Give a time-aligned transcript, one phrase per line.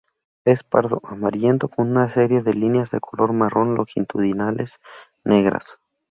[0.47, 4.79] Es pardo amarillento con una serie de líneas de color marrón longitudinales
[5.23, 5.77] negras.